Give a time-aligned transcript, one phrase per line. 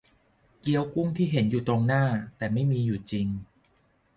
[0.61, 2.03] เกี๊ยวกุ้งที่เห็นอยู่ตรงหน้า
[2.37, 3.27] แต่ไม่มีอยู่จริง